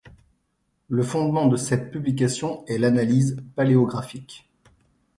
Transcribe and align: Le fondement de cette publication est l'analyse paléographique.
Le 0.89 1.03
fondement 1.03 1.45
de 1.45 1.57
cette 1.57 1.91
publication 1.91 2.65
est 2.65 2.79
l'analyse 2.79 3.37
paléographique. 3.55 4.49